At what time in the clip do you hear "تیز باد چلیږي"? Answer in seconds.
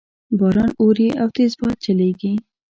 1.35-2.31